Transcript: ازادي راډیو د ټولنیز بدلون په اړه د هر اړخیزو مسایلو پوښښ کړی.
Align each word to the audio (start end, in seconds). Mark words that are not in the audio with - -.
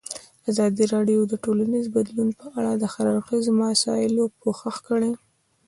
ازادي 0.49 0.85
راډیو 0.93 1.21
د 1.27 1.33
ټولنیز 1.43 1.85
بدلون 1.95 2.29
په 2.39 2.45
اړه 2.57 2.71
د 2.75 2.83
هر 2.93 3.05
اړخیزو 3.15 3.51
مسایلو 3.63 4.23
پوښښ 4.41 4.75
کړی. 4.87 5.11